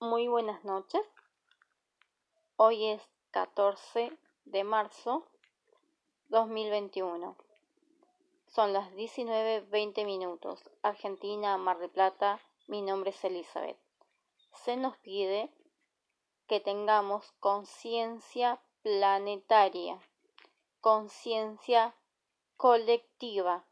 [0.00, 1.00] Muy buenas noches.
[2.56, 4.12] Hoy es 14
[4.44, 5.26] de marzo
[6.28, 7.34] 2021.
[8.46, 10.70] Son las 19.20 minutos.
[10.82, 12.42] Argentina, Mar del Plata.
[12.66, 13.78] Mi nombre es Elizabeth.
[14.52, 15.50] Se nos pide
[16.46, 19.98] que tengamos conciencia planetaria,
[20.82, 21.96] conciencia
[22.58, 23.64] colectiva,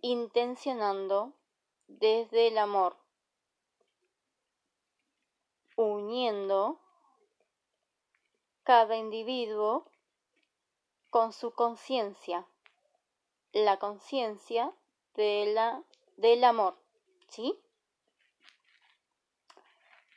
[0.00, 1.34] intencionando
[1.86, 2.96] desde el amor
[5.84, 6.80] uniendo
[8.62, 9.90] cada individuo
[11.10, 12.46] con su conciencia,
[13.52, 14.72] la conciencia
[15.14, 15.82] de
[16.16, 16.76] del amor,
[17.28, 17.58] ¿sí?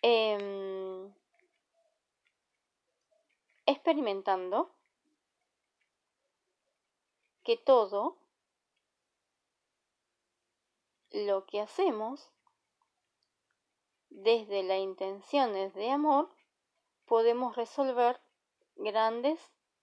[0.02, 1.13] Em,
[3.66, 4.70] experimentando
[7.43, 8.18] que todo
[11.12, 12.30] lo que hacemos
[14.13, 16.29] desde las intenciones de amor
[17.05, 18.21] podemos resolver
[18.76, 19.40] grandes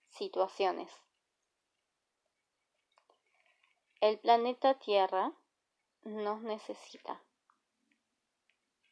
[0.08, 0.90] situaciones.
[4.00, 5.32] El planeta Tierra
[6.04, 7.20] nos necesita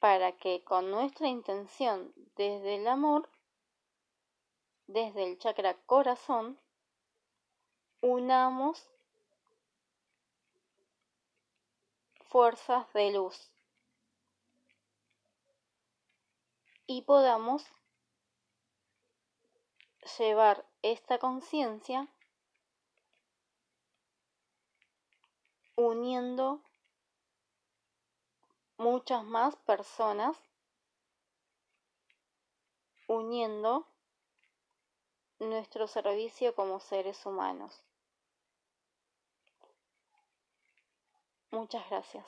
[0.01, 3.29] para que con nuestra intención desde el amor,
[4.87, 6.61] desde el chakra corazón,
[8.01, 8.91] unamos
[12.29, 13.51] fuerzas de luz
[16.89, 17.65] y podamos
[20.19, 22.09] llevar esta conciencia
[25.77, 26.63] uniendo
[28.79, 30.35] muchas más personas,
[33.07, 33.87] uniendo
[35.41, 37.85] nuestro servicio como seres humanos.
[41.51, 42.25] Muchas gracias.